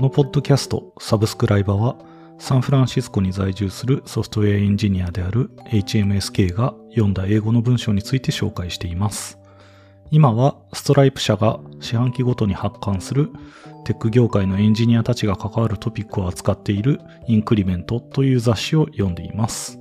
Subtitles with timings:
[0.00, 1.94] このポッドキャストサブスクライバーは
[2.38, 9.38] サンフランシスコに在住するソフトウェアエンジニアである HMSK が読んだ英語の文章について紹介しています。
[10.10, 13.28] 今はストライプ社が四半期ごとに発刊する
[13.84, 16.98] テック業界のエンジニアたちが関わるトピックを扱っている
[17.28, 19.79] インクリメントという雑誌を読んでいます。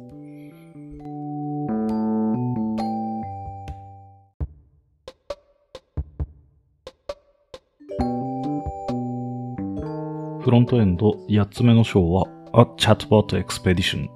[10.59, 14.07] ントエンド8つ目の章は A Chatbot Expedition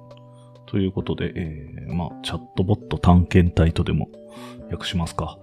[0.66, 4.08] ということで、えー、まあ、チャットボット探検隊とでも
[4.70, 5.38] 訳しますか。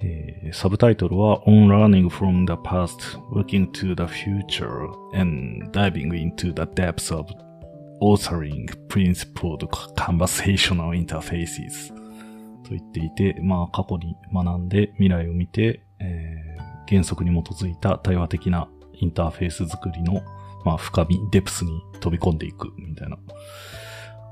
[0.00, 7.16] えー、サブタイトルは On Learning from the Past, Looking to the Future and Diving into the Depths
[7.16, 7.26] of
[8.00, 9.64] Authoring Principled
[9.94, 11.94] Conversational Interfaces
[12.64, 20.22] と言っていて、まあ過去に学んで未来を見て、えー、原則に基づいた対話的なインターフェース作りの、
[20.64, 23.18] まあ深み、デプスに飛び込んでいくみたいな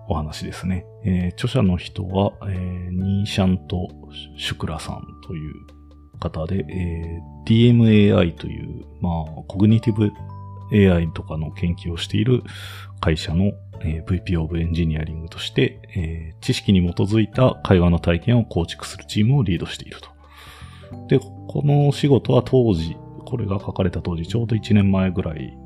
[0.08, 0.84] お話ですね。
[1.04, 3.88] えー、著者の人は、えー、ニーシャント・
[4.36, 5.54] シュクラさんという
[6.18, 10.10] 方で、えー、DMAI という、まあ、コグニティブ
[10.72, 12.42] AI とかの研究をしている
[13.00, 20.10] 会社の、えー、VP of Engineering として、えー、知識に基づいた会話の体験を構築するチームをリードしていると。
[21.08, 25.56] で、この仕事は当時、これが書かれた当時、ちょうど1年前ぐらい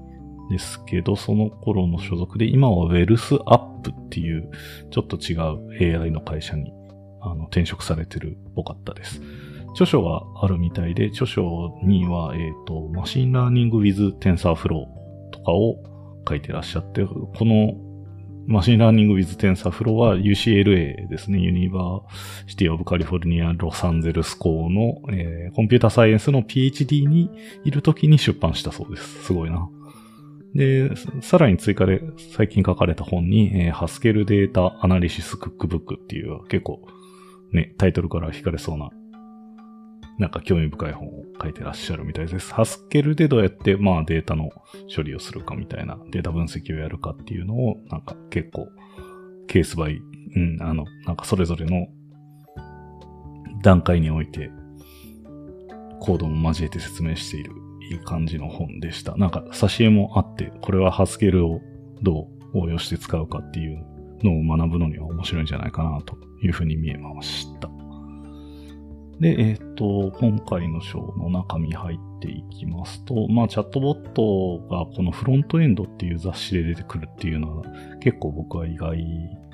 [0.55, 4.49] ですけど、その頃の所属で、今はウェルスアップっていう、
[4.91, 6.73] ちょっと違う AI の会社に
[7.21, 9.21] あの転職されてるっぽかったです。
[9.73, 14.87] 著書があるみたいで、著書には、えっ、ー、と、マシンラーニング with TensorFlow
[15.33, 15.83] とかを
[16.29, 17.75] 書いてらっしゃって、この
[18.47, 21.41] マシンラーニング with TensorFlow は UCLA ですね。
[21.41, 22.03] Univer
[22.47, 27.31] シティオブカリフォルニア・ロサンゼルス校の、えー、コンピュータサイエンスの PhD に
[27.65, 29.25] いる時に出版したそうです。
[29.25, 29.69] すごいな。
[30.55, 32.03] で、さらに追加で
[32.37, 36.81] 最近書かれた本に、えー、ハスケルデータアナリシスクックブックっていう結構
[37.53, 38.91] ね、タイトルから惹かれそうな、
[40.19, 42.53] なんか興味深い本を書いてらっしゃるみたいです。
[42.53, 44.51] ハスケルでどうやって、まあデータの
[44.95, 48.69] 処理をするかみたいな、データ分析をやるかっていうのを、なんか結構、
[49.47, 50.01] ケースバイ、
[50.37, 51.87] うん、あの、なんかそれぞれの
[53.63, 54.51] 段階において、
[56.01, 57.53] コードも交えて説明している
[57.91, 59.17] いい感じの本でした。
[59.17, 61.61] なんか、挿絵もあって、これはハスケルを
[62.03, 63.85] どう応用して使うかっていう
[64.23, 67.69] のを学ぶのには面白いんじゃないかなというふうに見えました。
[69.21, 77.65] で、えっ、ー、と、今回の章の中身入っていきますと、まあ、チャットボットがこのフロントエンドっていう雑誌で出てくるっていうのは
[78.01, 78.99] 結構僕は意外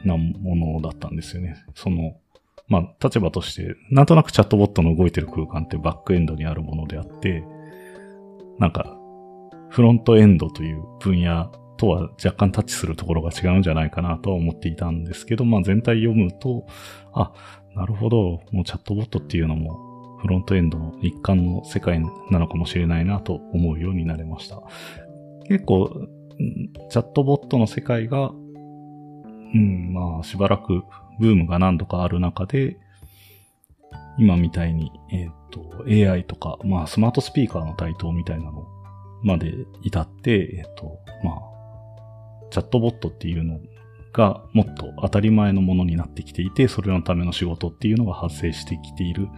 [0.05, 1.57] なものだったんですよね。
[1.75, 2.17] その、
[2.69, 7.45] まあ、立場として、なんとなくチャットボットの動いてる空間ってバックエンドにあるものであって、
[8.61, 8.97] なんか、
[9.71, 16.67] フロントエンドという分野とは若干タッチするところが違うんじゃないかなとは思っていたんですけど、まあ全体読むと、
[17.13, 17.33] あ、
[17.75, 22.01] なるほど、もうチャットボットっていうのもフロントエンドの一環の世界
[22.31, 24.61] なのかもしれないなと思うようになれました。
[25.49, 26.09] 結構、
[26.91, 30.85] チャットボットの世界が、うん、まあしばらく
[31.19, 32.77] ブームが何度かある中で、
[34.19, 38.67] 今みたいに、え、ー、と、AI とか、まあ、スマートスピーカーの台頭みたいなの
[39.23, 39.53] まで
[39.83, 41.41] 至って、えっ、と、まあ、
[42.51, 43.61] チャットボットっていうの
[44.13, 49.29] がもっと当たり前のものになってきていて、それのための仕事っていうのが発生してきている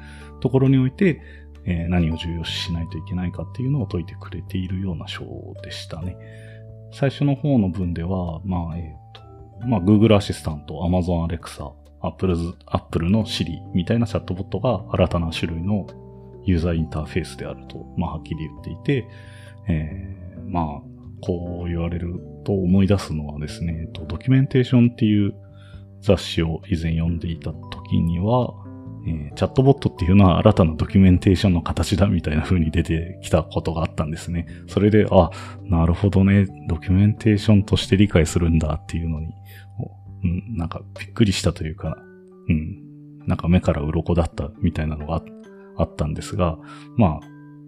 [0.41, 1.21] ところにおいて、
[1.65, 5.25] えー、何を重要視しないといけないかっていうのを解いてくれているような章
[5.63, 6.17] でしたね。
[6.93, 12.37] 最初の方の文では、まあ、えっ、と、まあ、Google アシスタント、Amazon Alexa、Apple,
[12.67, 15.87] Apple の Siri みたいなチャットボットが新たな種類の
[16.45, 19.09] ユーザーインターフェースであると、まあ、はっきり言っていて、
[19.69, 20.65] えー、まあ、
[21.21, 25.35] こう言われると思い出すのはですね、ドキュメンテーションっていう
[26.01, 28.53] 雑誌を以前読んでいた時には、
[29.07, 34.47] えー、チャットボットっていうのは新たなドキュメンテーションの形だみたいな風に出てきたことがあったんですね。
[34.67, 35.31] それで、あ、
[35.63, 39.33] なるほどね、ドキュメンテーションとして理解するんだっていうのに、
[40.25, 41.99] うん、なんかびっくりしたというか、
[42.49, 45.23] うん、なんか目から鱗だったみたいなのが
[45.77, 46.59] あったんですが、
[46.97, 47.27] まあ、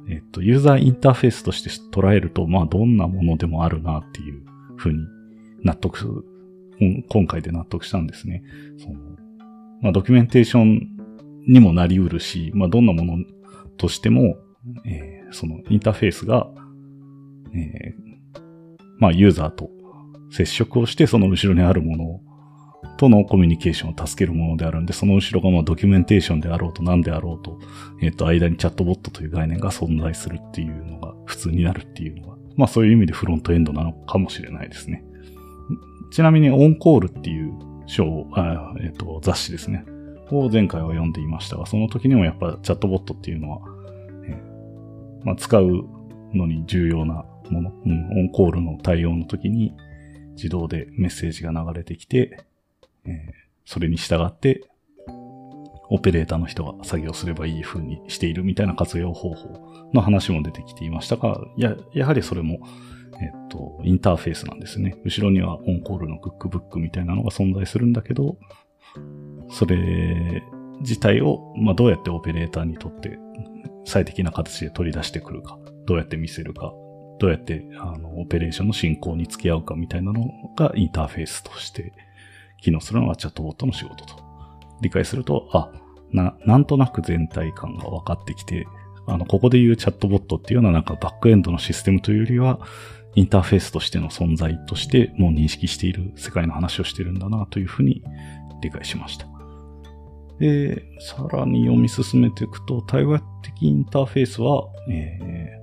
[0.09, 4.43] えっと、ユーザーインターフェースとして捉えると、まあ、どんなものでもあるなっていう
[4.77, 4.99] ふうに
[5.63, 6.25] 納得する、
[7.09, 8.43] 今回で納得したんですね。
[8.79, 9.15] その
[9.85, 10.89] まあ、ドキュメンテーション
[11.47, 13.25] にもなりうるし、まあ、どんなもの
[13.77, 14.37] としても、
[14.87, 16.49] えー、そのインターフェースが、
[17.55, 18.41] えー、
[18.99, 19.69] まあ、ユーザーと
[20.31, 22.21] 接触をして、その後ろにあるものを
[22.97, 27.59] とのコミュニケーションを助けるものであるんで、その後ろがまあドキュメンテーションであろうと何であろうと、
[28.01, 35.05] えっ、ー、と、間にチャットボットという概念が存在するっていうのが普通になるっていうのが、まあそういう意味でフロントエンドなのかもしれないですね。
[36.11, 37.53] ちなみにオンコールっていう
[37.87, 39.85] 章、あえっ、ー、と、雑誌ですね。
[40.31, 43.61] を前回は読んでいましたが、その時にもやっぱチャットボットっていうのは、
[44.27, 45.87] えー、まあ、使う
[46.33, 49.75] のに重要なもの、うん、オンコールの対応の時に
[50.37, 52.45] 自動でメッセージが流れてきて、
[53.07, 53.33] えー、
[53.65, 54.63] それに従って
[55.91, 62.59] オペレーターの人が作業すればいい風にしているみたいな活用方法の話も出てきていましたが、や、やはりそれも、
[63.21, 64.97] えっと、インターフェースなんですね。
[65.05, 68.37] 後ろにはオンコールのクックブックみたいなのが存在するんだけど、
[69.51, 70.43] それ
[70.81, 73.19] 自体を、まあ、どうやってオペレーターにとって
[73.85, 76.73] 最適な形で取り出してくるか、どうやって見せるか、
[77.21, 81.93] どうやってあのオペレーションの進行に付き合うかみたいなのがインターフェースとして
[82.61, 84.17] 機能するのがチャットボットの仕事と
[84.81, 85.71] 理解すると、あ、
[86.13, 88.67] な、なんとなく全体感が分かってきて、
[89.07, 92.61] あの、ここで言うチャットボットっていうのはなんかバックエンドのシステムというよりは、
[93.17, 98.03] インターフェースとしての存在としてもう認識している世界の話をしているんだなというふうに
[98.61, 99.27] 理解しました。
[100.41, 105.59] で、さらに読み進めていくと、対話的インターフェースは、え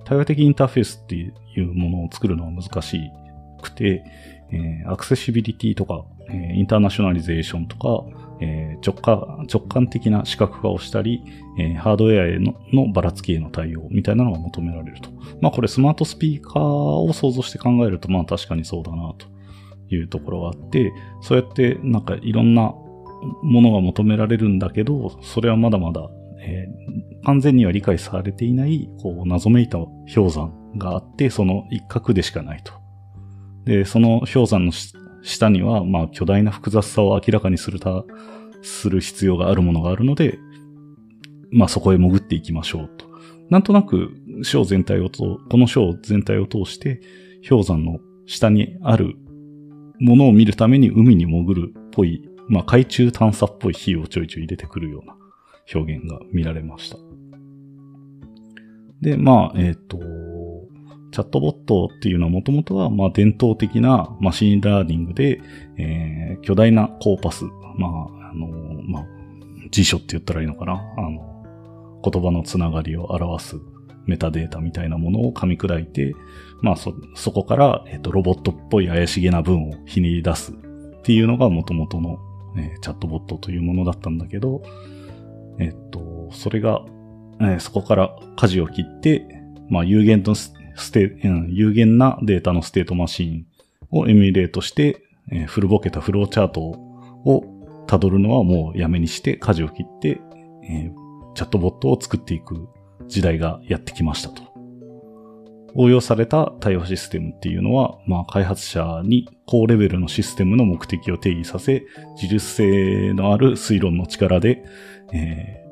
[0.00, 1.30] ー、対話的インターフェースってい
[1.60, 2.98] うものを作るのは難し
[3.62, 4.02] くて、
[4.50, 8.04] えー、アクセシビリティとか、えー、インターナショナリゼーションとか、
[8.40, 11.22] えー、直感、直感的な視覚化をしたり、
[11.58, 15.10] えー、ハードウェアへののばらつきへの対応みたいなのが求められると。
[15.40, 19.26] まあこれスマートスピーカーを想像して考えると、まあ確かにそうだなと
[19.94, 22.74] いうところがあって、そうやってなんかいろんな
[23.42, 26.08] ものが求められるんだけど、それはまだまだ、
[26.40, 29.78] えー、完全には理解されていない、こう謎めいた
[30.14, 32.72] 氷山があって、その一角でしかないと。
[33.64, 34.72] で、その氷山の
[35.24, 38.04] 下には、まあ、巨大な複雑さを明らかにするた、
[38.62, 40.38] する必要があるものがあるので、
[41.50, 43.06] まあ、そこへ潜っていきましょうと。
[43.50, 44.10] なんとなく、
[44.42, 47.00] 章全体をと、この章全体を通して、
[47.48, 49.16] 氷山の下にある
[49.98, 55.16] ものを見るために海に潜るっぽい、まあ、海中探査っぽい火をちょいちょい入れてくるような
[55.74, 56.98] 表現が見られました。
[59.00, 59.98] で、まあ、えっ、ー、と、
[61.14, 65.40] チャットボットっていうのはもともとは、まあ、伝統的な machine learning で、
[65.78, 67.44] えー、巨大なコーパス、
[67.78, 68.48] まあ、あの、
[68.82, 69.06] まあ、
[69.70, 70.82] 辞書って言ったらいいのかな？
[70.98, 73.56] あの、言葉のつながりを表す
[74.06, 76.14] メタデータみたいなものを噛み砕いて、
[76.62, 82.18] まあ、そ、そこから、えっ、と、ロボットっぽい怪しげな文をひねり出すっていうのがもともとの、
[82.56, 84.62] えー、チャットボットというものだったんだけど、
[85.60, 86.84] えっ、と、それが、
[87.40, 89.28] えー、そこから舵を切って、
[89.70, 90.34] まあ、有限の
[90.74, 91.16] ステ、
[91.48, 93.46] 有限なデータのステートマシン
[93.90, 100.20] をエミュレートして、えー、古ぼけたフローチャートを辿るのはもうやめにして舵を切って、
[100.68, 102.68] えー、チャットボットを作っていく
[103.06, 104.54] 時代がやってきましたと。
[105.76, 111.84] 応用された対話システムっていうのは、まあ、開発者に高レベルのシステムの目的を定義させ、
[112.14, 114.62] 自律性のある推論の力で、
[115.12, 115.63] え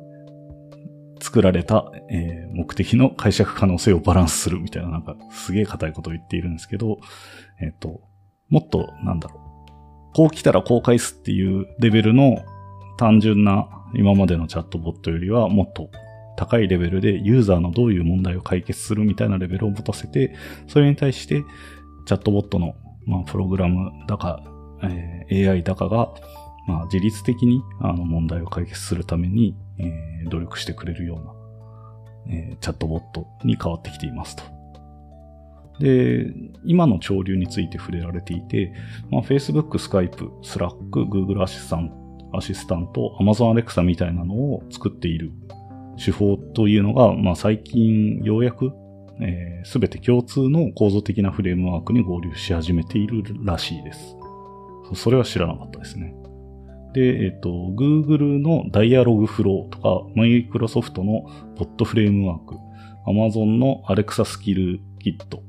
[1.23, 6.99] 作られた、えー、目的の解釈可能性をバランスするみたいな、なんかすげえ硬いことを言っているんですけど、
[7.61, 8.01] えっ、ー、と、
[8.49, 10.13] もっと、なんだろう。
[10.13, 12.43] こう来たらこう返すっていうレベルの
[12.97, 15.89] 単純な今までのチャットボットよりはもっと
[16.35, 20.35] 高いレベルでユーザーのどういう問題を解決するみたいなレベルを持たせて、
[20.67, 21.43] それに対して
[22.05, 22.75] チャットボットの、
[23.05, 24.43] まあ、プログラムだか、
[24.83, 26.13] えー、AI だかが、
[26.67, 31.19] まあ、自律的にあの問題を解決するために、えー、努力してくれるよ
[32.27, 34.43] うな、えー、チャットボットに変わってきていますと。
[35.79, 36.27] で、
[36.63, 38.73] 今の潮流について触れられていて、
[39.09, 45.31] まあ、Facebook、Skype、Slack、Google アシスタント、アシスタント、Amazon Alexa みたいなのを作っている
[46.03, 48.71] 手法というのが、まあ、最近ようやく
[49.63, 54.15] すべ、ー、て共通の構造的なフレームワークに合流し始めているらしいです。
[54.95, 56.13] それは知らなかったですね。
[56.93, 61.25] で、えっと、Google の Dialog Flow とか、Microsoft の
[61.57, 62.55] Bot フレームワーク、
[63.07, 65.43] Amazon の Alexa スキルキット、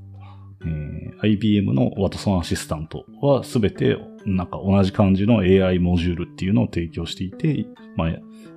[0.64, 8.08] えー、IBM の Watson アシスタントはすべてなんか同じ感じの AI モジュールっていうのを提供していて、まあ、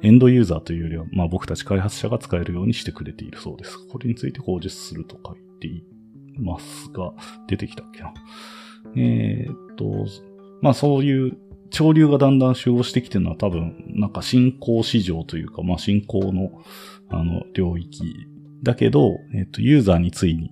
[0.02, 3.78] エンドユーザーというよりは、まあ僕たち開発者が使えるようにしてくれているそうです。
[3.88, 5.84] これについて口実すると書いてい
[6.40, 7.14] ますが、
[7.48, 8.14] 出てきたっけな。
[8.96, 10.06] えー、っと、
[10.62, 11.38] まあそういう
[11.72, 16.52] 潮流がだんだん集合してきてるのは多分、なんか新興市場というか、まあ新興の、
[17.10, 18.28] あの、領域
[18.64, 20.52] だけど、えっ、と、ユーザーについに、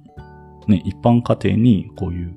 [0.68, 2.36] ね、一般家庭にこういう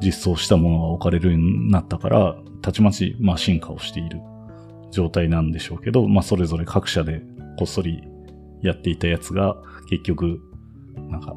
[0.00, 4.20] 実装したものが置かれるようになったから、たちまち、まあ進化をしている
[4.90, 7.22] 状態なんでしょうけど、まあそれぞれ各社で
[7.58, 8.02] こっそり
[8.62, 9.56] やっていたやつが、
[9.88, 10.40] 結局、
[11.10, 11.34] なんか、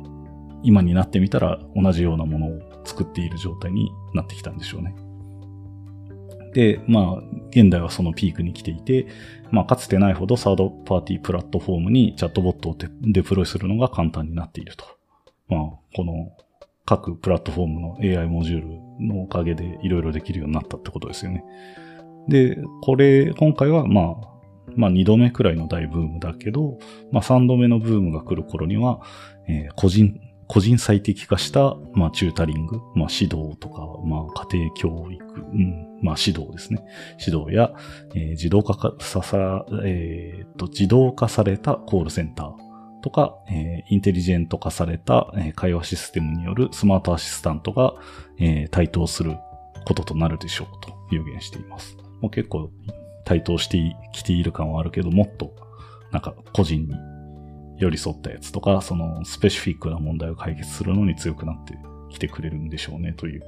[0.64, 4.96] 今になってみたら同じようなものを作っている状態になってきたんでしょうね。
[6.56, 9.08] で、まあ、現代はそのピークに来ていて、
[9.52, 14.86] まあ、かつてないほどサードパーティープラットフォームにチャットボットをデプロイするのが簡単になっていると。
[15.50, 15.62] まあ、
[15.94, 16.32] この
[16.86, 21.44] 各プラットフォームの AI モジュールのおかげでいろいろできるようになったってことですよね。
[22.30, 24.36] で、これ、今回はまあ、
[24.78, 26.78] まあ2度目くらいの大ブームだけど、
[27.12, 29.02] まあ3度目のブームが来る頃には、
[29.48, 36.84] えー、個人個人最適化した、まあ、チュータリング、まあ、指導とか、まあ、家庭教育、うん、まあ、指導ですね。
[37.26, 37.72] 指導や、
[38.14, 42.54] えー、自動化ささ、えー、と、自動化されたコールセンター
[43.02, 47.94] とか、えー、インテリジェント化された、えー、会話システムによるスマートアシスタントが、
[48.40, 49.38] えー、対等する
[49.86, 51.98] こととなるでしょうと表現しています。
[52.22, 52.72] もう結構
[53.26, 55.54] 対等してきている感はあるけど、もっと、
[56.12, 56.96] なんか個人に
[57.78, 61.78] 寄り添ったやつとか、そのスペシフィックな問題を解決するのに強くなって
[62.10, 63.42] きてくれるんでしょうねという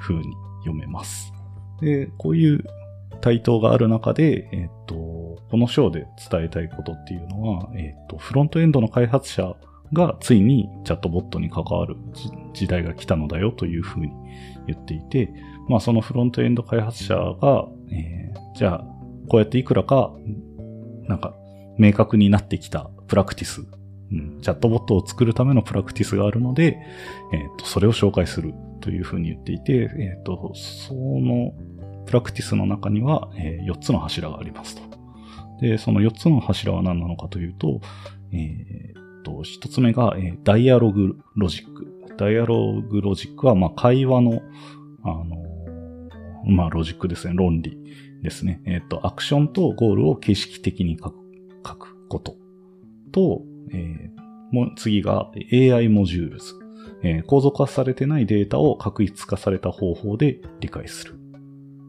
[0.00, 0.24] 風に
[0.60, 1.32] 読めます。
[1.80, 2.64] で、こういう
[3.20, 9.54] 対等がある中で、えっ、と、この章で伝えたいことっていうのは、えっ、と、フロントエンドの開発者
[9.92, 11.96] がついにチャットボットに関わる
[12.54, 14.12] 時代が来たのだよというふうに
[14.66, 15.32] 言っていて、
[15.68, 18.84] まあそのフロントエンド開発者が、えー、じゃあ
[19.28, 20.12] こうやっていくらか、
[21.08, 21.34] なんか
[21.78, 26.78] 明確になってきたプラクティス、うん、チャットボットを作るためのプラクティスがあるので、
[27.34, 31.52] えっ、と、それを紹介するというふうに言っていて、えっ、と、その
[32.06, 34.82] プラクティスの中には、え、4つの柱がありますと。
[35.60, 37.82] で、その4つの柱は何なのかというと、
[38.32, 44.40] えっ、と、1つ目が、え dialog logic。dialog logic は、まあ、会話の、
[45.04, 45.36] あの、
[46.46, 47.34] まあ、ロジックですね。
[47.36, 47.76] 論理
[48.22, 48.62] ですね。
[48.64, 51.16] えっ、と、アクションとゴールを形式的に書く、
[51.62, 52.41] 書くこと。
[53.12, 53.42] と、
[53.72, 56.54] えー、も次が AI modules。
[57.04, 61.18] えー、構造化されてないデータを画一化された方法で理解する。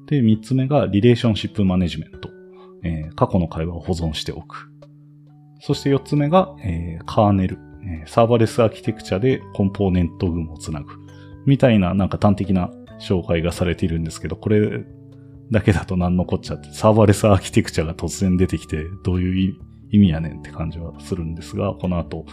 [0.08, 2.30] で、三つ目がリレーションシップマネジメント。
[2.84, 4.70] えー、過去の会話を保存しておく。
[5.62, 7.58] そして四つ目が、えー、カーネル。
[7.86, 10.88] えー、サーバレスアーキテクチャでコンポーネント群をつなぐ。
[11.46, 14.86] みたいななんか端的な紹介がされているんですけど、これ
[15.52, 22.26] だけだと何のこっちゃって、サーバレスアーキテクチャが突然出てきて、どういう意味意味やねんって感じはするんですが、この後、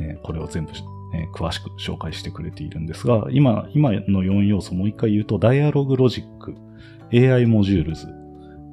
[0.00, 0.72] えー、これを全部、
[1.14, 6.54] えー、詳しく紹介してくれているんですが、今、今の4要素もう一回言うと、ダイアログロジック、
[7.12, 8.08] AI モジュールズ、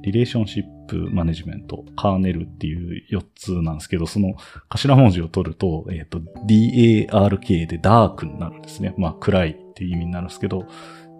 [0.02, 4.34] リレーションシップマネジメント、カーネルっていう4つなんですけど、その
[4.70, 8.94] 頭文字を取ると、えっ、ー、と、DARK でダークになるんですね。
[8.96, 10.66] まあ、暗いっていう意味になるんですけど、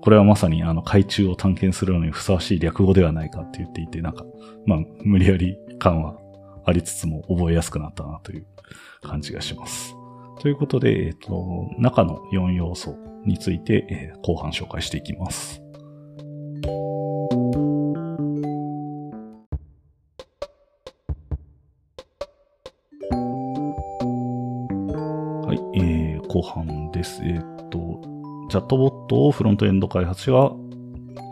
[0.03, 4.25] これはまさにあの海中を探検するのにふさわしい略語ではないかって言っていて、なんか、
[4.67, 6.17] まあ、無理やり感は
[6.65, 8.47] ありつつも覚えやすくなったなという
[9.03, 9.95] 感じがします。
[10.41, 15.63] ということで、えっ、と、中の4要素について、えー、後半紹介していきます。
[25.47, 27.23] はい、えー、後半です。
[27.23, 28.01] えっ、と、
[28.51, 30.53] チャットボットをフロントエンド開発者が、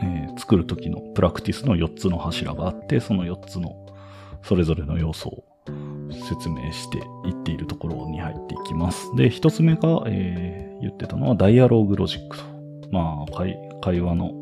[0.02, 3.74] えー、作るときのプラクティスの4つの柱があって、その4つの
[4.42, 5.44] それぞれの要素を
[6.28, 9.14] 説明していっているところに入っていきます。
[9.16, 12.50] で、一つ目が、えー、言ってたのはダイアローグロジックと。
[12.90, 14.32] まあ、会会話の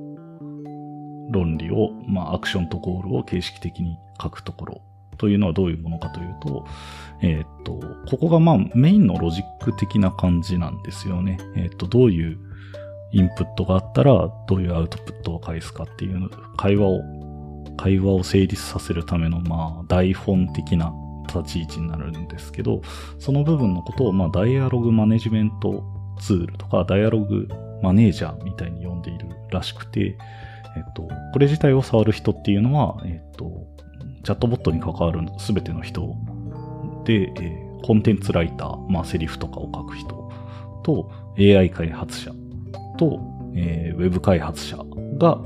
[1.30, 4.80] 論理を、まあ、アクションとゴールを形式的に書くところ
[5.18, 6.64] というのはどういうものかというと、
[7.20, 11.38] えー、っと、ここがまあメインのロジック的な感じなんですよね。
[11.56, 12.38] えー、っと、どういう
[13.12, 14.12] インプットがあったら
[14.48, 17.00] どういうアウトプットを返すかっていう会話を
[17.78, 20.92] 会話を成立させるための、まあ、台本的な
[21.28, 22.82] 立ち位置になるんですけど、
[23.18, 25.85] その部分のことを、まあ、ダイアログマネジメント
[26.20, 27.49] ツールとか、ダイアログ
[27.82, 30.18] マネージャーみたいに呼んでいるらしくて、
[30.76, 33.66] えっと、これ自体を触る人っていうのは、えっと、
[34.25, 36.14] チャットボットに関わるすべての人
[37.04, 40.30] で、えー、コンテンツライター、まあ、セリフとかを書く人
[40.82, 42.32] と、AI 開発者
[42.99, 43.20] と、
[43.54, 44.76] えー、ウェブ開発者
[45.18, 45.40] が、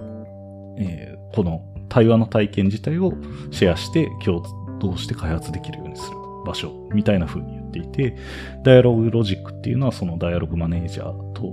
[0.79, 1.63] えー、この
[1.93, 3.13] 対話の体験自体を
[3.51, 4.43] シェアして共
[4.81, 8.17] 同して開発できるようにする場所みたいな風に言っていて、
[8.65, 11.45] ダイアログロジックっていうのはそのダイアログマネージャーと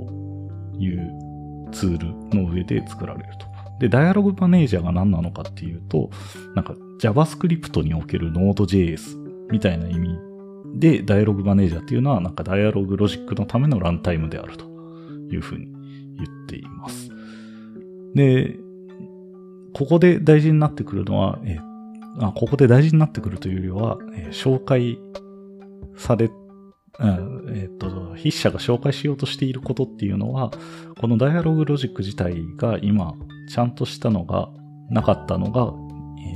[0.77, 3.45] いうツールの上で作られると。
[3.81, 6.09] で、ダイアログマネージャーが何なのかっていうと、
[6.55, 10.17] なんか JavaScript における Node.js みたいな意味
[10.75, 14.65] で、ダイアログマネージャーっていうのはなんかダイアログロジックのためのランタイムであると
[15.31, 15.67] いうふうに
[16.15, 17.09] 言っています。
[18.15, 18.57] で、
[19.79, 21.57] ここで大事になってくるのは、え、
[22.19, 24.99] あここで大事になってくるというよりは、え、紹介
[25.95, 26.29] され
[26.99, 30.51] うんえっ、と、筆者が紹介しようとしていることっていうのは、
[30.99, 33.13] このダイアログロジック自体が今、
[33.47, 34.49] ちゃんとしたのが
[34.89, 35.73] なかったのが、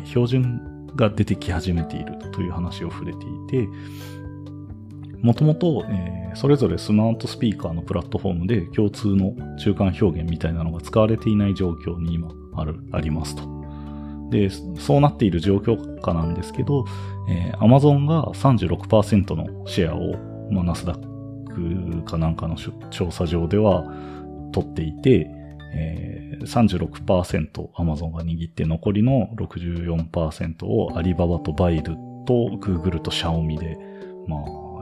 [0.02, 3.68] え標準が出てき始めているという話を触れていて、
[5.22, 13.44] もともと、えーそれぞれスマートスピーカーのプラットフォームで共通の中間表現みたいなのが使われていない状況に今ある、ありますと。
[14.30, 16.86] で、そうなっている状況下なんですけど、
[17.30, 20.18] えー Amazon が36%のシェアを、
[20.52, 21.14] まあ、ナスダッ
[21.48, 22.56] クかなんかの
[22.90, 23.86] 調査上では
[24.52, 25.30] 取っていて、
[25.74, 31.96] えー、36% Amazon が握って残りの64%をアリババとバイル
[32.26, 33.78] と Google と Xiaomi で、
[34.28, 34.40] まあ、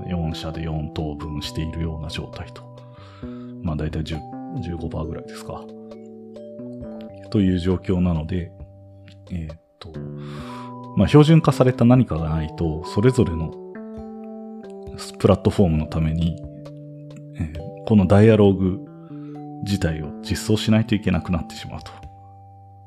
[0.07, 2.63] 4社で4等分しているような状態と。
[3.61, 4.19] まあ、だいたい10
[4.59, 5.63] 15%ぐらいですか。
[7.31, 8.51] という状況なので、
[9.31, 9.91] えーっと、
[10.95, 13.51] まあ、標準化された何かがないと、それぞれの
[15.17, 16.39] プラットフォームのために、
[17.35, 18.79] えーこのダイアログ
[19.63, 21.91] 自体を実装しないといけなくなってしまうと。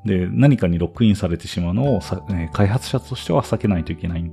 [0.04, 4.32] で、何かにロックインされてしまうのを、えー開発者としては避けないといけないん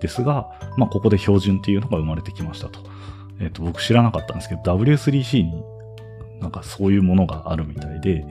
[0.00, 2.80] ですが、まあ、ここで標準っていうのが生まれてきましたと。
[3.40, 5.64] えっ、と、僕知らなかったんですけど、W3C に
[6.40, 8.24] なんかそういうものがあるみたいで、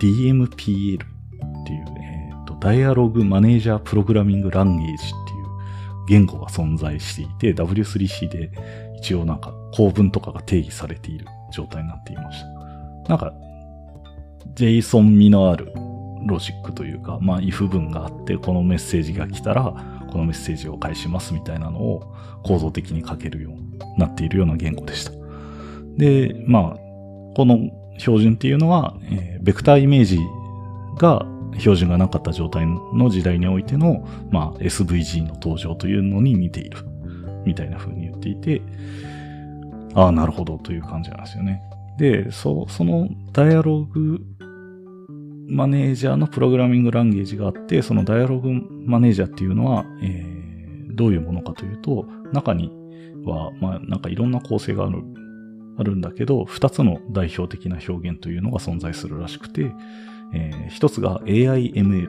[0.00, 5.48] DMPL っていう、えっ、と、ダイアログマネージャープログラミングランゲージっていう
[6.08, 8.50] 言語が存在していて、W3C で
[8.98, 12.46] 一応なんか構文とかが定義されている状態になっていました。
[13.08, 13.32] なんか、
[14.54, 15.72] JSON 味のある
[16.26, 19.72] ロジックというか、まあ if 文があって、このメッセージが来たら、
[20.10, 25.12] このメッセージを返しますみたいなのを構造的に書けるようになっているような言語でした。
[25.96, 26.76] で、まあ、
[27.36, 27.58] この
[27.98, 30.18] 標準っていうのは、えーベクターイメージ
[30.98, 31.24] が
[31.58, 36.78] 標準がなかった状態の時代においての、まあ、SVG の登場というのに似ている。
[37.46, 38.60] みたいな風に言っていて、
[39.94, 41.62] ああ、なるほどという感じなんですよね。
[41.98, 44.20] で、そそのダイアログ
[45.48, 48.50] マネージャーのプログラミングランゲージがあって、そのダイアログ
[48.84, 50.38] マネージャーっていうのは、えー
[50.98, 52.70] どういうものかというと、中に
[53.24, 55.02] は、まあ、なんかいろんな構成がある、
[55.78, 59.72] あるんだけど、二つの代表的な表現というのが存在するらしくて、
[60.34, 62.08] えー一つが AIML、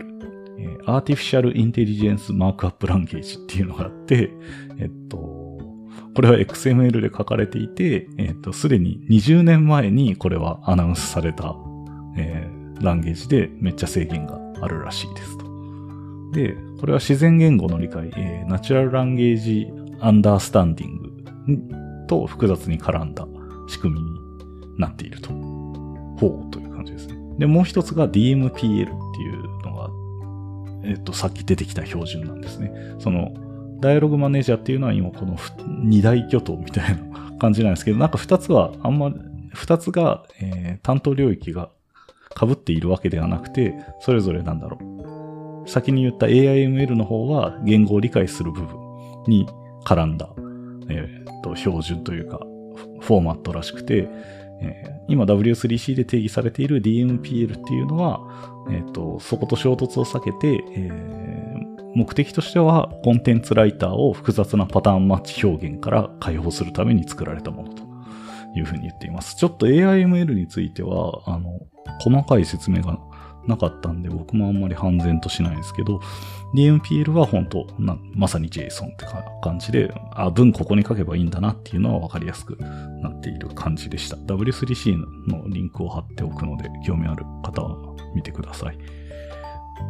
[0.58, 4.32] えー Artificial Intelligence Markup Language っていうのがあって、
[4.80, 11.56] えっと、これは XML で書かれていて、えっと、すでに20年前にこれはアナウンスされた、
[12.18, 15.46] えーランゲージでめっちゃ制限があるらしいですと。
[16.32, 19.68] で、これは自然言語の理解、えーナチュラルランゲージ
[20.00, 23.28] アンダースタンディングと複雑に絡んだ
[23.70, 24.20] 仕組みに
[24.78, 25.30] なっていると。
[25.30, 27.16] ほうという感じですね。
[27.38, 28.88] で、もう一つが DMPL っていう
[29.64, 29.74] の
[30.84, 32.72] が、えっと、さっき出てきた標準なんですね。
[33.00, 33.34] その、
[33.80, 35.38] ダイアログマネージャーっていうのは今この
[35.84, 39.14] 二大巨頭みたいな感じなんですけど、なんか二つはあんま、
[39.54, 41.70] 二つが、えー担当領域が
[42.40, 44.78] 被っているわけではなくて、それぞれなんだろ
[45.66, 45.70] う。
[45.70, 48.76] 先に言った AIML の方は言語を理解する部分
[49.28, 49.48] に
[49.86, 50.30] 絡んだ、
[50.90, 52.40] えーっと、標準というか、
[53.00, 54.08] フォーマットらしくて、
[54.62, 58.20] えー今 W3C で定義されている DMPL っていうのは、
[58.70, 61.30] えーっと、そこと衝突を避けて、えー
[61.96, 67.84] 目的としてはコンテンツライターを複雑なパターンマッチ表現から解放するために作られたものと
[68.56, 69.36] いうふうに言っています。
[69.36, 71.60] ちょっと AIML については、あの、
[72.00, 73.00] 細かい説明が
[73.50, 76.00] なかったんで、僕もあんまり判然としないですけど、
[76.56, 82.58] DMPL は本当な、まさに JSON ってか感じで、あ、文ここに書けばいいんだなっていうのはわかりやすく
[83.02, 84.16] なっている感じでした。
[84.16, 88.78] W3C のリンクを貼っておくので、興味ある方は見てください。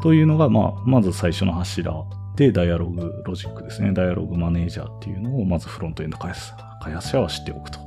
[0.01, 1.93] というのが、まあ、まず最初の柱
[2.35, 3.91] で、ダイアログロジックですね。
[3.91, 7.79] ダイアログマネージャーっていうのを、まずフロントエンド開発開発者は知っておくと。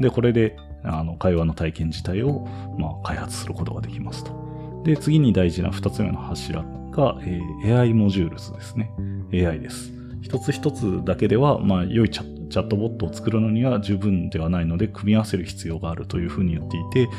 [0.00, 2.46] で、これで、あの、会話の体験自体を、
[2.78, 4.43] まあ、開発することができますと。
[4.84, 8.90] で、次に大事な二つ目の柱が、えー AI モジュールズですね。
[9.32, 9.92] AI です。
[10.22, 17.10] 一つ一つだけでは、まあ、良いチャチャットボットを作るのには十分ではないので、組み合わせる必要があるというふうに言っていて、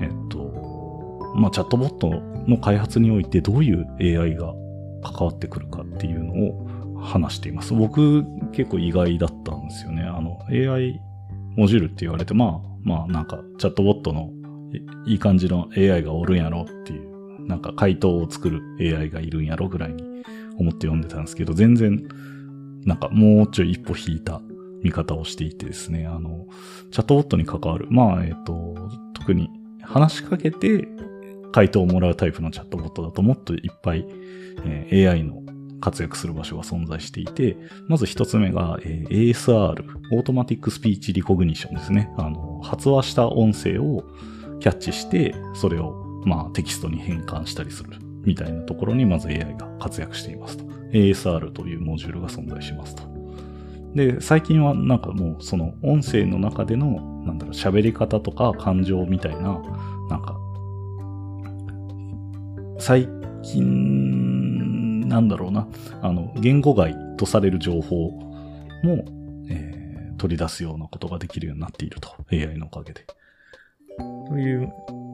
[0.00, 2.08] えっと、まあ、チャットボット
[2.48, 4.54] の開発においてどういう AI が
[5.02, 7.74] 関わってくるかっていうのを話しています。
[7.74, 10.02] 僕、結構意外だったんですよね。
[10.02, 11.00] あの、AI
[11.56, 14.30] モジュールって言われて、まあ、まあ、なんか、チャットボットの
[15.06, 20.02] いい感じの AI がおるんやろっていう、なんか回答を作る AI がいるんやろぐらいに
[20.58, 22.06] 思って読んでたんですけど、全然、
[22.84, 24.40] なんかもうちょい一歩引いた
[24.82, 26.46] 見方をしていてですね、あの、
[26.90, 28.74] チャットボットに関わる、まあ、えっ、と、
[29.14, 29.50] 特に
[29.82, 30.88] 話しかけて
[31.52, 34.06] 回答をもらうタイプのチャットボットだともっといっぱい、
[34.64, 35.40] えー AI の
[35.80, 37.56] 活躍する場所が存在していて、
[37.88, 42.12] まず一つ目が、えー ASR、 automatic speech recognition ですね。
[42.18, 44.04] あの、発話した音声を
[44.60, 45.92] キャッチして、それを、
[46.24, 47.90] まあ、テキストに変換したりする。
[48.22, 50.64] みたいなところにまず AI が活躍していますと。
[50.92, 53.02] ASR というモジュールが存在しますと。
[53.94, 59.60] で、最近はなんかもうその音声の中での、なんだろう、喋り方とか感情みたいな、
[60.10, 60.36] なんか、
[62.78, 63.08] 最
[63.42, 65.66] 近、なんだろうな、
[66.02, 68.10] あの、言語外とされる情報
[68.82, 69.04] も、
[69.48, 69.80] えー
[70.20, 72.10] 取り出すようなことができるようになっていると。
[72.30, 73.06] AI のおかげで。
[74.28, 74.72] という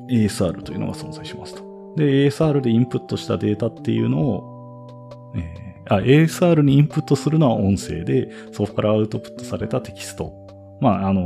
[0.09, 1.63] ASR というのが存在しますと。
[1.97, 10.33] で、ASR でインプットしたデータっていうのを、えーあ、ASR にインプットするのは音声で、そこからアウトプットされたテキスト。
[10.81, 11.23] まあ、あの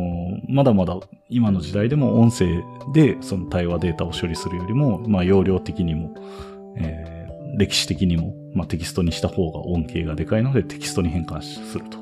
[0.49, 0.97] まだまだ
[1.29, 2.63] 今の時代でも音声
[2.95, 6.15] でその対話データを処理するよりも、まあ、容量的にも、
[6.77, 7.21] えー
[7.57, 11.99] 歴史的にも、まあ、テキストにした方が恩恵がでかいのでテキストに変換すると。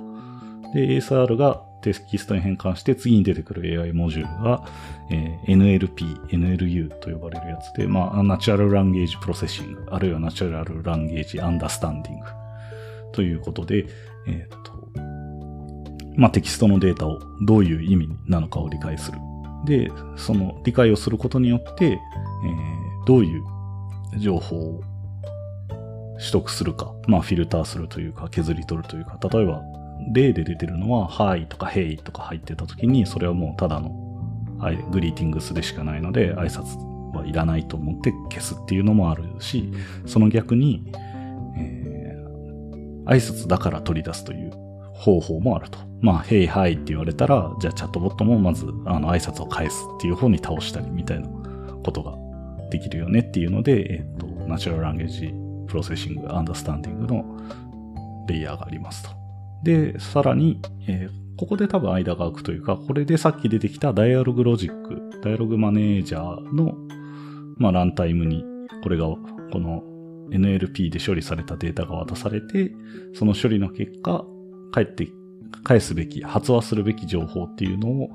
[0.74, 4.64] で、ASR がテキストに変換して次に出てくる AI モジュールが、
[5.10, 12.26] えー NLP、NLU と呼ばれるやつで、まあ、 natural language processing、あるいは natural language understanding
[13.12, 13.86] ということで、
[14.26, 14.58] えっ、と、
[16.16, 19.18] まあ、テキストのデータをどういう意味なのかを理解する。
[19.64, 23.42] で、その理解をすることによって、えーどういう
[24.18, 24.82] 情報を
[26.18, 29.62] 取得するか、まあ、フィルターするというか、削り取るというか、例えば、
[30.12, 33.90] 例で出てるのは、はいとか、へいとか入ってた時に、それはもうただの、
[34.58, 36.78] はい、グリーティングスでしかないので、挨拶
[37.14, 39.72] はいらないと思って消すっていうのもあるし、
[40.06, 40.90] その逆に、
[41.56, 41.88] えー
[43.08, 44.52] 挨拶だから取り出すという
[44.92, 45.78] 方法もあると。
[46.00, 51.28] まあ、 hey hi って言われたら、じゃあチャットボットもまず、あの、挨拶を返すっていう方に倒したりみたいな
[51.82, 52.14] ことが
[52.70, 57.24] できるよねっていうので、えっ、と、 natural language processing、understanding の
[58.28, 59.17] レイヤーがありますと。
[59.64, 66.74] で、さらに、えーここで多分間が空くというか、これでさっき出てきた dialog logic、dialog manager の、
[67.58, 68.44] まあ、ランタイムに、
[68.82, 69.20] これが、こ
[69.60, 69.84] の
[70.32, 72.72] NLP で処理されたデータが渡されて、
[73.14, 74.26] その処理の結果、
[74.72, 75.06] 返って、
[75.62, 78.10] 返すべき、発話するべき情報っていうのを、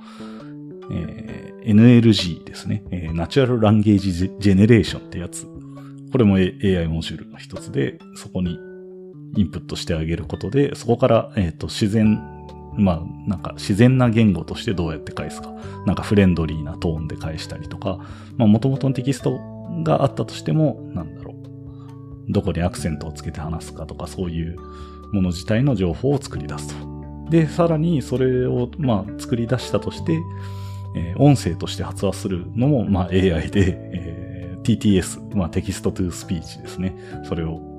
[0.91, 2.83] えー NLG ですね。
[2.91, 5.47] えー、ナチュラルランゲージジェネレーションってやつ。
[6.11, 8.59] これも A- AI モジュールの一つで、そこに
[9.35, 12.21] インプットしてあげることで、そこから、えっ、と、自然、
[12.75, 15.53] まあ、なんか自然な言語としてどうやって返すか。
[15.85, 17.99] なんかフレンドリーなトーンで返したりとか、
[18.37, 19.39] まあ、元々のテキスト
[19.83, 22.31] があったとしても、なんだろう。
[22.31, 24.57] どこにアクセントをつけて話すかとか、そういう
[25.11, 27.29] もの自体の情報を作り出すと。
[27.29, 30.13] で、さらにそれを、まあ、作り出したとして、
[30.95, 34.23] えー音声として発話するのも、まあ、AI で、えー
[34.63, 36.95] TTS、まあ、 text to speech ですね。
[37.25, 37.72] それを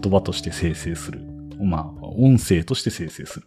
[0.00, 1.20] 言葉として生成する。
[1.60, 3.46] まあ、音声として生成する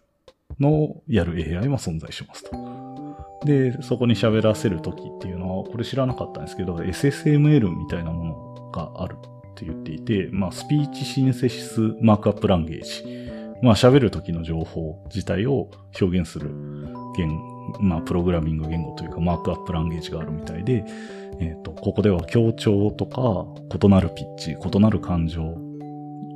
[0.59, 2.77] のをやる AI も存在しますと。
[3.45, 9.15] で、そこに喋らせるときっていうのは、これ知らなかったんですけど、SSML みたいなものがある
[9.51, 13.27] って言っていて、まあ、スピーチシンセシスマークアップランゲージ。
[13.61, 16.51] まあ、喋るときの情報自体を表現する
[17.15, 17.41] 言、
[17.79, 20.83] まあ、プログラミング言語というか、マークアップランゲージがあるみたいで、
[21.39, 23.45] えっ、と、ここでは強調とか、
[23.83, 25.66] 異なるピッチ、異なる感情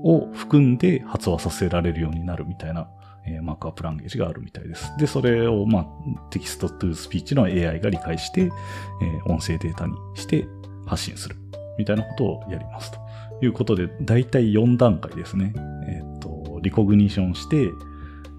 [0.03, 2.89] を含んで発話させられるようになるみたいな、
[3.25, 4.91] えー markup language があるみたいです。
[4.97, 5.85] で、それを、まあ、
[6.29, 10.47] text to speech の AI が理解して、えー音声データにして
[10.85, 11.35] 発信する。
[11.77, 12.99] みたいなことをやりますと。
[13.43, 15.53] いうことで、だいたい4段階ですね。
[15.87, 17.69] えっ、と、 recognition して、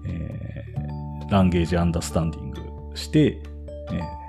[0.07, 0.53] えー
[1.29, 2.61] language understanding
[2.95, 3.41] して、
[3.91, 4.23] えー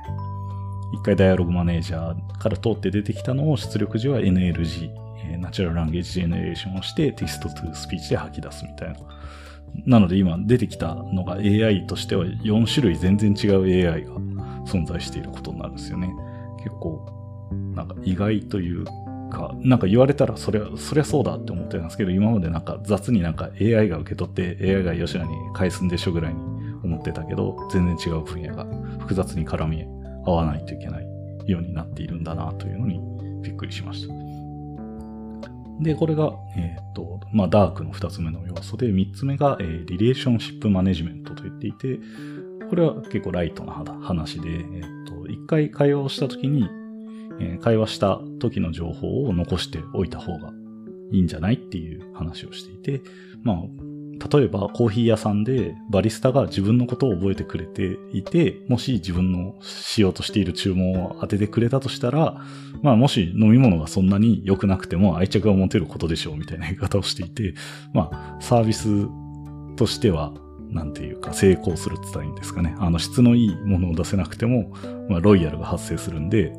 [0.95, 8.97] 一回 dialog manager から通って出てきたのを出力時は NLG、ー natural language generation をして text to speech で吐き出すみたいな。
[9.87, 14.15] なので今出てきたのが AI としては4種類全然違う AI が
[14.67, 16.15] 存在していることになるんですよね。
[16.59, 18.85] 結構、なんか意外という
[19.31, 26.41] か、なんか言われたらそりゃ、そりゃそうだって思ってたんですけど、今までなんか雑になんか AI が受け取って AI がよしなに返すんでしょぐらいに
[26.83, 28.65] 思ってたけど、全然違う分野が
[29.01, 29.85] 複雑に絡み
[30.25, 31.07] 合わないといけない
[31.47, 33.01] ようになっているんだなというのに
[33.43, 34.24] びっくりしました。
[35.81, 41.99] で、これが、えっ、と、まあ、ダークの二つ目の要素で、三つ目が、えーリレーションシップマネジメントと言っていて、
[42.69, 44.63] これは結構ライトな話で、えっ、
[45.07, 46.69] と、一回会話をした時に、
[47.41, 50.53] え会話した時の情報を残しておいた方が
[51.11, 53.03] いいんじゃないっていう話をしていて、
[53.43, 53.57] まあ、
[54.31, 62.41] 例えばコーヒー屋さんでバリスタが自分のことを覚えてくれていて、もし自分のしようとしている注文を当ててくれたとしたら、
[62.83, 67.55] まあもし飲み物がそんなに良くなくても愛着が持てることでしょうみたいな言い方をしていて、
[67.93, 69.09] まあサービス
[69.77, 70.33] としては、
[70.71, 72.75] なんていうか成功するって言ったらいいんですかね。
[72.79, 74.73] あの質のいいものを出せなくても、
[75.09, 76.53] まあロイヤルが発生するんで、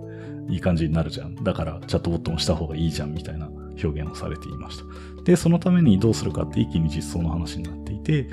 [0.49, 1.35] いい感じになるじゃん。
[1.35, 3.49] だからチャットボットもした方がいいじゃんみたいな
[3.83, 5.23] 表現をされていました。
[5.23, 8.29] で、そのためにどうするかって一気に実装の話になっていて、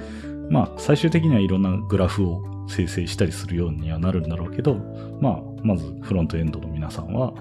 [0.50, 4.74] まあ、最終的にはいろんなグラフを生成したりするようにはなるんだろうけど、
[5.20, 7.32] まあ、まずフロントエンドの皆さんは、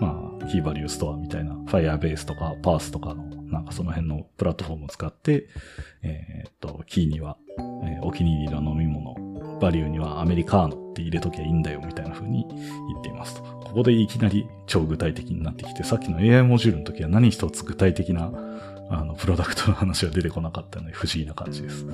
[0.00, 5.48] まあ、キーバリューストアみたいな Firebase とか Path とかの、なんかその辺のプラットフォームを使って、
[6.02, 7.36] えー、っと、キーには、
[7.84, 9.14] えー、お気に入りの飲み物、
[9.60, 13.55] バリューにはアメリカーノって入れときゃいいんだよみたいな風に言っていますと。
[13.66, 18.30] ここでいきなり超具体的になってきて、さっきの AI モジュールの時は何一つ具体的な
[18.88, 21.86] あの、プロダクトの話は出てこなかったので不思議な感じです。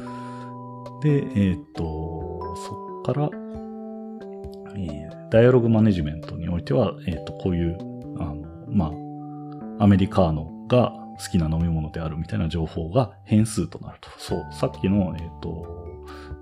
[1.02, 3.30] で、えっ、と、そっから、
[4.76, 7.78] えー、ダイアログマネジメントにおいては、えっ、と、こういう、
[8.18, 8.36] あの、
[8.68, 8.92] ま
[9.78, 14.10] あ、アメリカーノが好きな飲み物であるみたいな情報が変数となると。
[14.18, 15.66] そう、さっきの、えっ、と、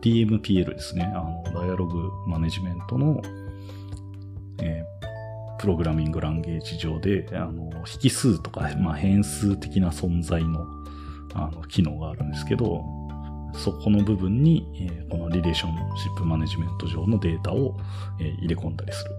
[0.02, 1.04] DMPL ですね。
[1.14, 3.22] あの、ダイアログマネジメントの、
[4.62, 4.99] えー
[5.61, 7.70] プログラミングランゲージ上で、あの、
[8.03, 10.64] 引数とか、まあ、変数的な存在の、
[11.35, 12.83] あの、機能があるんですけど、
[13.53, 17.77] そこの部分に、えー、このリレーションシップマネジメント上のデータを、
[18.18, 19.11] えー、入れ込んだりする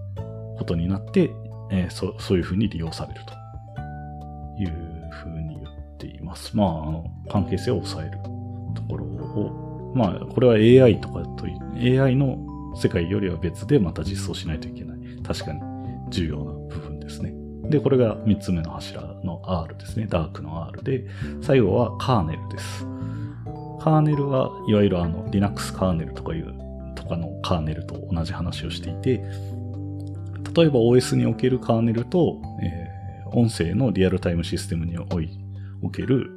[0.58, 1.30] ことになって、
[1.70, 6.56] えー、そそういうふうに利用されるというふうに言っています。
[6.56, 8.18] まあ、あの、関係性を抑える
[8.74, 12.36] ところを、まあ、これは AI とかという、AI の
[12.74, 14.98] 世界よりは別でまた実装しないといけない。
[15.22, 15.71] 確かに
[16.12, 17.34] 重要な部分ですね。
[17.68, 20.06] で、これが3つ目の柱の R ですね。
[20.08, 21.06] ダークの R で、
[21.40, 22.86] 最後はカーネルです。
[23.80, 26.54] カーネルはいわゆるあの Linux カーネルとかいう、
[26.94, 29.24] とかのカーネルと同じ話をしていて、
[30.54, 36.30] 例えば OS におけるカーネルと、えー、音声のリアルタイムシステムにおける、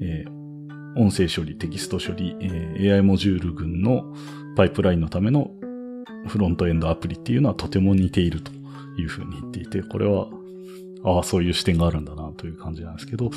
[0.00, 4.04] えー、音声処理、テキスト処理、えー、AI モジュール群の
[4.56, 5.50] パイプラインのための
[6.28, 8.52] フロントエンドアプリっていうのはとても似ていると
[8.98, 10.28] いうふうに言っていて、これは、
[11.04, 13.30] ああ、そういう視点があるんだなという感じなんですけど、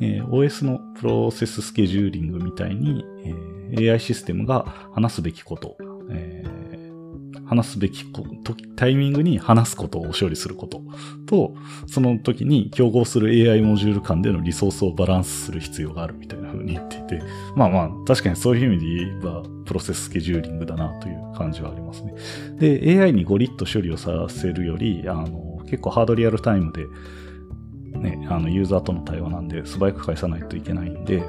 [0.00, 5.76] えー、OS のプロセススケジューリングみたいに、えー、AI システムが話すべきこと、
[6.10, 6.57] えー、
[7.48, 8.04] 話すべき
[8.76, 10.82] タイミングに話すことを処理すること
[11.26, 11.54] と、
[11.86, 17.22] その時に競合する AI モジュール間でのリソースをバランスする必要があるみたいな風に言っていて、
[17.56, 22.14] まあまあ、確かにそういう意味で言えば、プロセススケジューリングだなという感じはありますね。
[22.58, 26.86] で、AI にゴリッと処理をさせるより、あの、結構ハードリアルタイムで、
[27.98, 31.22] ね、あの、ユーザーとの対話なんで素早く返さないといけないんで、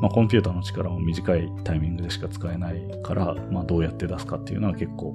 [0.00, 5.14] まあ、コンピューターの力も短いタイミングでしか使えないから、まあ、どうやって出すかっていうのは結構、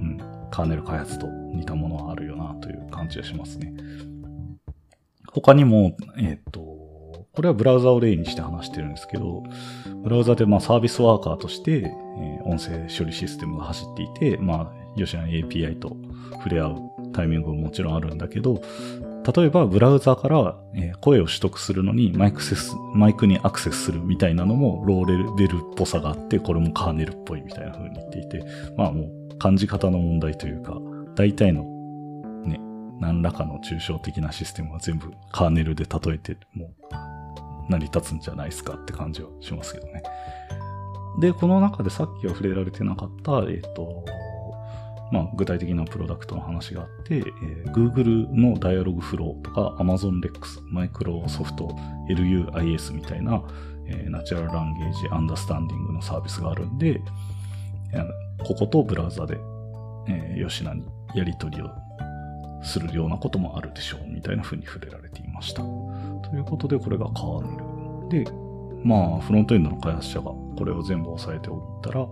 [0.00, 0.18] うん、
[0.50, 3.72] カーネル開発と似たものはあるよなという感じがしますね。
[5.32, 6.60] 他にも、えっ、ー、と、
[7.32, 9.44] これはブラウザを例にして話してるんですけど、
[10.02, 11.92] ブラウザでまあサービスワーカーとして、え、
[12.44, 15.96] 音声処理システムが走っていて、まあ、吉野 API と
[16.32, 18.60] 触れ合うタイミングももちろんあるんだけど、
[19.36, 20.56] 例えばブラウザから、
[21.00, 28.42] 声を取得するのにマイクセス、マイクにアクセスするみたいなのもローレベルっぽさがあって、これもカーネルっぽいみたいな風に言っていて、
[28.76, 30.78] まあもう感じ方の問題というか、
[31.14, 31.64] 大体の
[32.44, 32.58] ね、
[33.00, 40.02] 何らかの抽象的なシステムは全部カーネルで例えて、もう成り立つんじゃないですかって感じはしますけどね。
[41.20, 44.04] で、この中でさっきは触れられてなかった、えっ、ー、と、
[45.10, 51.56] まあ、具体的なプロダクトの話があって、えー、Google のダイアログフローとか Amazon Lex、Microsoft
[52.08, 53.42] LUIS みたいな、
[53.86, 57.00] えー、ナチュラルランゲージアンダースタンディングのサービスがあるんで、
[58.44, 59.38] こことブラウザで、
[60.08, 61.70] えー、よしなにやり取りを
[62.62, 65.62] するようなこともあるでしょうみたいな風に触れられていました。
[65.62, 68.24] ということで、これがカーネル。
[68.24, 68.30] で、
[68.84, 72.06] まあ、フロントエンドの開発者がこれを全部押さえておいたら、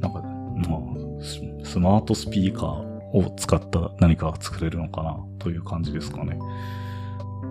[0.00, 0.20] なんか、
[0.68, 0.80] まあ、
[1.20, 2.66] スマートスピーカー
[3.12, 6.38] を使った何かが作れるのかなという感じですかね。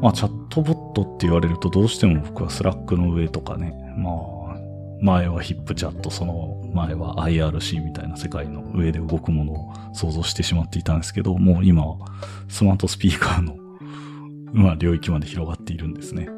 [0.01, 4.37] まあ、チャットボットって言われるとどうしても僕は Slack の上とかね、まあ、
[5.01, 11.97] 前はヒップチャット、その前は IRC みたいな世界の上で動くものを想像してしまっていたんですけど、もう今は
[12.47, 13.55] スマートスピーカーの
[14.53, 16.29] まあ、領域まで広がっているんですね。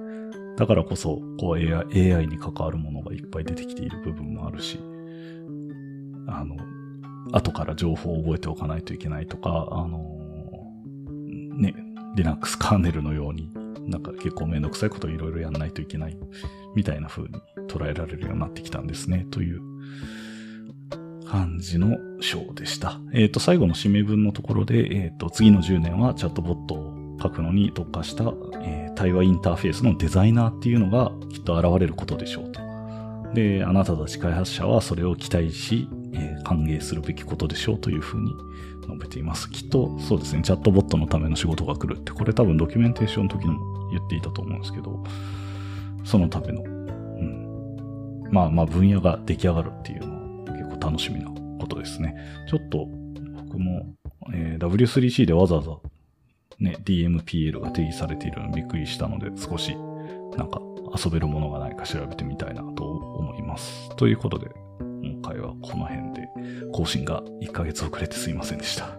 [0.57, 4.79] だからこそ、こう AI, AI に関わるものがいっぱい出てきている部分もあるし、
[6.27, 6.57] あの、
[7.31, 10.17] 後から情報を覚えておかないといけないとか、あの、
[11.57, 11.75] ね、
[12.15, 13.51] Linux カーネルのように
[13.87, 16.17] なんか結構めんどくさいことをいろいろやんないといけない
[16.75, 17.29] みたいな風に
[17.67, 19.61] 捉えられるようになってきたんですね、という
[21.27, 22.99] 感じの章でした。
[23.13, 28.23] えっ、ー、と、最後の締め文のところで、えっ、ー、と、次の10年はチャットボットを書くのに特化した、
[28.61, 32.61] えー、対話インターフェースのデザイナーっていうのがきっと現れることでしょうと。
[33.33, 38.33] で、あなたたち開発者はそれを期待し、え、歓迎するべきことでしょうというふうに
[38.81, 39.49] 述べています。
[39.49, 45.03] きっとそうですね、チャットボットのための仕事が来るって、これ多分ドキュメンテーションの時にも言っていたと思うんですけど、
[46.03, 48.29] そのための、うん。
[48.31, 52.15] まあまあ分野が出来上がるっていうのは結構楽しみなことですね。
[52.49, 52.87] ちょっと
[53.45, 53.93] 僕も、
[54.33, 55.77] えー、W3C でわざわざ
[56.59, 59.75] ね、DMPL が定義されているのびっくりしたので、少し
[60.37, 60.61] なんか
[61.03, 63.95] 遊べるものがないか調べてみたいなと思います。
[63.95, 64.49] ということで、
[65.21, 66.29] 回はこの辺で
[66.71, 68.98] 更新が1ヶ月遅れてすいませんでした。